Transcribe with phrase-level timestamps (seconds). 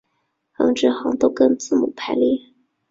[0.57, 2.25] 横直行都跟字母排列。